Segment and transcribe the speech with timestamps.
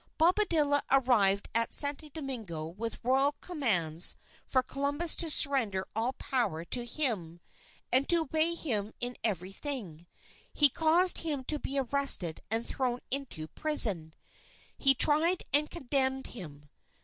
[0.17, 4.15] Bobadilla arrived at Santo Domingo with royal commands
[4.47, 7.39] for Columbus to surrender all power to him,
[7.93, 10.07] and to obey him in everything.
[10.51, 14.15] He caused him to be arrested and thrown into prison.
[14.75, 16.67] He tried and condemned him.